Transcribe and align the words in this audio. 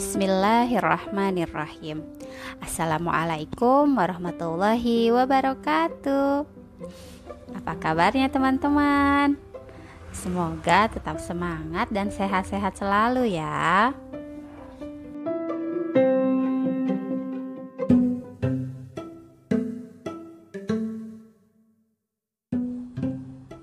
Bismillahirrahmanirrahim. 0.00 2.00
Assalamualaikum 2.56 4.00
warahmatullahi 4.00 5.12
wabarakatuh. 5.12 6.48
Apa 7.60 7.72
kabarnya 7.76 8.32
teman-teman? 8.32 9.36
Semoga 10.16 10.88
tetap 10.88 11.20
semangat 11.20 11.92
dan 11.92 12.08
sehat-sehat 12.08 12.80
selalu 12.80 13.36
ya. 13.36 13.92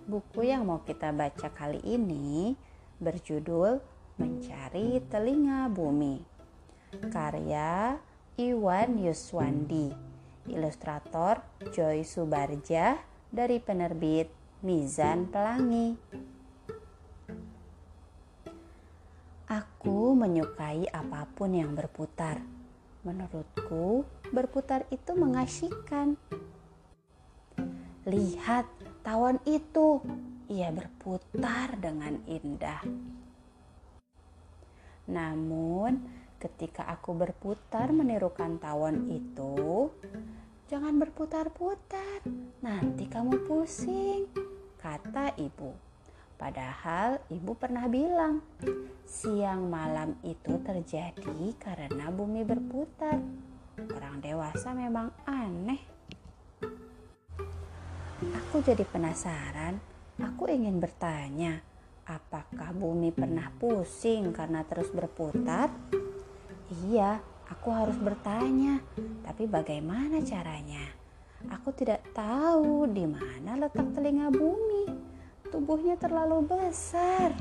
Buku 0.06 0.46
yang 0.46 0.70
mau 0.70 0.86
kita 0.86 1.10
baca 1.10 1.50
kali 1.50 1.82
ini 1.82 2.54
berjudul 3.02 3.97
Mencari 4.18 4.98
Telinga 5.14 5.70
Bumi. 5.70 6.18
Karya 7.14 8.02
Iwan 8.34 8.98
Yuswandi. 8.98 9.94
Ilustrator 10.50 11.46
Joy 11.70 12.02
Subarja 12.02 12.98
dari 13.30 13.62
penerbit 13.62 14.34
Mizan 14.66 15.30
Pelangi. 15.30 15.94
Aku 19.46 20.18
menyukai 20.18 20.90
apa 20.90 21.30
pun 21.38 21.54
yang 21.54 21.78
berputar. 21.78 22.42
Menurutku, 23.06 24.02
berputar 24.34 24.90
itu 24.90 25.14
mengasyikan. 25.14 26.18
Lihat, 28.10 28.66
tawon 29.06 29.38
itu. 29.46 30.02
Ia 30.50 30.74
berputar 30.74 31.78
dengan 31.78 32.18
indah. 32.26 32.82
Namun, 35.08 36.04
ketika 36.38 36.86
aku 36.88 37.16
berputar 37.16 37.90
menirukan 37.96 38.60
tawon 38.60 39.08
itu, 39.10 39.90
jangan 40.68 41.00
berputar-putar, 41.00 42.28
nanti 42.60 43.08
kamu 43.08 43.48
pusing, 43.48 44.28
kata 44.78 45.34
ibu. 45.40 45.72
Padahal 46.38 47.18
ibu 47.34 47.58
pernah 47.58 47.90
bilang, 47.90 48.46
siang 49.02 49.74
malam 49.74 50.14
itu 50.22 50.62
terjadi 50.62 51.58
karena 51.58 52.14
bumi 52.14 52.46
berputar. 52.46 53.18
Orang 53.90 54.22
dewasa 54.22 54.70
memang 54.78 55.10
aneh. 55.26 55.82
Aku 58.46 58.62
jadi 58.62 58.86
penasaran, 58.86 59.82
aku 60.22 60.46
ingin 60.46 60.78
bertanya, 60.78 61.58
Apakah 62.08 62.72
bumi 62.72 63.12
pernah 63.12 63.52
pusing 63.60 64.32
karena 64.32 64.64
terus 64.64 64.88
berputar? 64.96 65.68
Iya, 66.88 67.20
aku 67.52 67.68
harus 67.68 68.00
bertanya. 68.00 68.80
Tapi 69.28 69.44
bagaimana 69.44 70.24
caranya? 70.24 70.88
Aku 71.52 71.76
tidak 71.76 72.08
tahu 72.16 72.88
di 72.88 73.04
mana 73.04 73.60
letak 73.60 73.92
telinga 73.92 74.32
bumi. 74.32 74.88
Tubuhnya 75.52 76.00
terlalu 76.00 76.48
besar. 76.48 77.36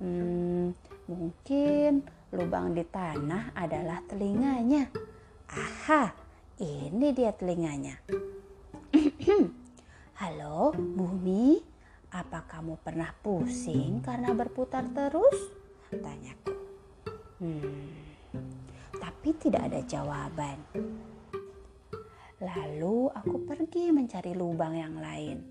Hmm, 0.00 0.72
mungkin 1.04 2.00
lubang 2.32 2.72
di 2.72 2.84
tanah 2.88 3.52
adalah 3.52 4.00
telinganya. 4.08 4.88
Aha, 5.52 6.16
ini 6.64 7.12
dia 7.12 7.28
telinganya. 7.36 8.00
Halo, 10.24 10.72
bumi. 10.72 11.73
Apa 12.14 12.46
kamu 12.46 12.78
pernah 12.78 13.10
pusing 13.10 13.98
karena 13.98 14.30
berputar 14.30 14.86
terus? 14.94 15.50
Tanyaku. 15.90 16.54
Hmm, 17.42 17.90
tapi 19.02 19.34
tidak 19.34 19.66
ada 19.66 19.82
jawaban. 19.82 20.62
Lalu 22.38 23.10
aku 23.10 23.36
pergi 23.42 23.90
mencari 23.90 24.30
lubang 24.30 24.78
yang 24.78 25.02
lain. 25.02 25.42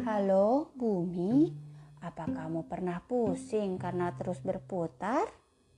Halo, 0.00 0.72
bumi, 0.72 1.52
apa 2.00 2.24
kamu 2.24 2.64
pernah 2.64 3.04
pusing 3.04 3.76
karena 3.76 4.08
terus 4.16 4.40
berputar? 4.40 5.28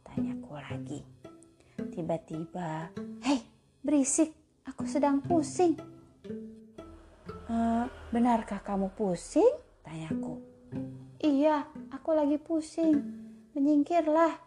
Tanyaku 0.06 0.54
lagi. 0.54 1.00
Tiba-tiba, 1.91 2.87
hei, 3.27 3.43
berisik, 3.83 4.31
aku 4.62 4.87
sedang 4.87 5.19
pusing. 5.27 5.75
Uh, 7.50 7.91
benarkah 8.15 8.62
kamu 8.62 8.94
pusing? 8.94 9.69
Tanyaku. 9.91 10.39
Iya, 11.19 11.67
aku 11.91 12.15
lagi 12.15 12.39
pusing. 12.39 12.95
Menyingkirlah, 13.59 14.39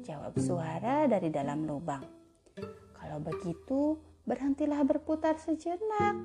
jawab 0.00 0.40
suara 0.40 1.04
dari 1.04 1.28
dalam 1.28 1.68
lubang. 1.68 2.00
Kalau 2.96 3.20
begitu, 3.20 4.00
berhentilah 4.24 4.80
berputar 4.88 5.36
sejenak. 5.36 6.16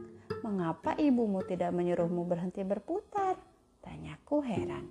Mengapa 0.47 0.95
ibumu 0.95 1.43
tidak 1.43 1.75
menyuruhmu 1.75 2.23
berhenti 2.23 2.63
berputar? 2.63 3.35
Tanyaku 3.83 4.39
heran. 4.39 4.87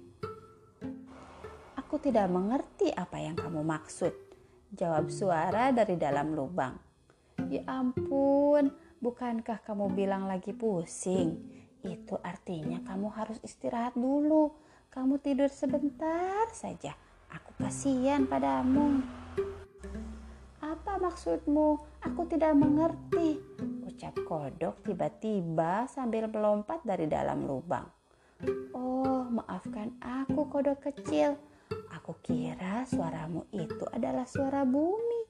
Aku 1.81 1.97
tidak 2.05 2.29
mengerti 2.29 2.93
apa 2.93 3.17
yang 3.17 3.41
kamu 3.41 3.65
maksud. 3.65 4.13
Jawab 4.77 5.09
suara 5.09 5.73
dari 5.73 5.97
dalam 5.97 6.37
lubang. 6.37 6.77
Ya 7.49 7.65
ampun, 7.65 8.77
bukankah 9.01 9.65
kamu 9.65 9.89
bilang 9.97 10.29
lagi 10.29 10.53
pusing? 10.53 11.60
Itu 11.85 12.17
artinya 12.21 12.81
kamu 12.85 13.09
harus 13.13 13.39
istirahat 13.41 13.97
dulu. 13.97 14.53
Kamu 14.91 15.23
tidur 15.23 15.49
sebentar 15.49 16.51
saja. 16.51 16.93
Aku 17.31 17.55
kasihan 17.63 18.27
padamu. 18.27 19.01
Apa 20.59 20.99
maksudmu? 20.99 21.79
Aku 22.03 22.27
tidak 22.27 22.59
mengerti. 22.59 23.39
Ucap 23.87 24.19
kodok 24.27 24.83
tiba-tiba 24.83 25.87
sambil 25.87 26.27
melompat 26.27 26.83
dari 26.83 27.07
dalam 27.07 27.47
lubang. 27.47 27.87
Oh, 28.75 29.29
maafkan 29.31 29.95
aku 30.03 30.51
kodok 30.51 30.91
kecil. 30.91 31.39
Aku 31.95 32.19
kira 32.19 32.83
suaramu 32.89 33.47
itu 33.55 33.87
adalah 33.95 34.27
suara 34.27 34.67
bumi. 34.67 35.23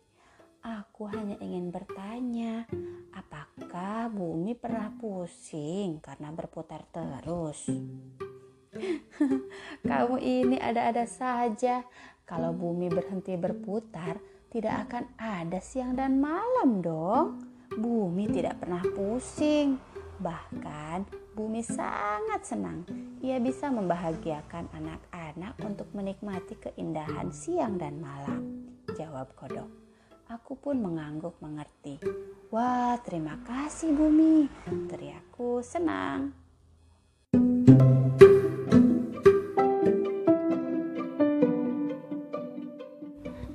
Aku 0.60 1.08
hanya 1.08 1.36
ingin 1.40 1.72
bertanya, 1.72 2.49
bumi 4.50 4.66
pernah 4.66 4.90
pusing 4.98 6.02
karena 6.02 6.34
berputar 6.34 6.82
terus? 6.90 7.70
Kamu 9.86 10.18
ini 10.18 10.58
ada-ada 10.58 11.06
saja. 11.06 11.86
Kalau 12.26 12.50
bumi 12.50 12.90
berhenti 12.90 13.38
berputar, 13.38 14.18
tidak 14.50 14.90
akan 14.90 15.06
ada 15.22 15.62
siang 15.62 15.94
dan 15.94 16.18
malam 16.18 16.82
dong. 16.82 17.46
Bumi 17.78 18.26
tidak 18.26 18.58
pernah 18.58 18.82
pusing. 18.82 19.78
Bahkan 20.18 21.06
bumi 21.38 21.62
sangat 21.62 22.42
senang. 22.42 22.82
Ia 23.22 23.38
bisa 23.38 23.70
membahagiakan 23.70 24.66
anak-anak 24.74 25.62
untuk 25.62 25.94
menikmati 25.94 26.58
keindahan 26.58 27.30
siang 27.30 27.78
dan 27.78 28.02
malam. 28.02 28.66
Jawab 28.98 29.30
kodok. 29.38 29.89
Aku 30.30 30.54
pun 30.54 30.78
mengangguk 30.78 31.34
mengerti. 31.42 31.98
Wah, 32.54 32.94
terima 33.02 33.34
kasih 33.42 33.90
bumi. 33.90 34.46
Teriakku 34.86 35.58
senang. 35.58 36.30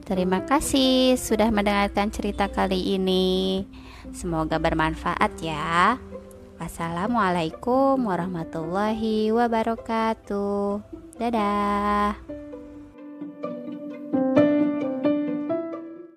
Terima 0.04 0.44
kasih 0.44 1.16
sudah 1.16 1.48
mendengarkan 1.48 2.12
cerita 2.12 2.52
kali 2.52 3.00
ini. 3.00 3.64
Semoga 4.12 4.60
bermanfaat 4.60 5.32
ya. 5.40 5.96
Wassalamualaikum 6.60 8.04
warahmatullahi 8.04 9.32
wabarakatuh. 9.32 10.84
Dadah. 11.24 12.45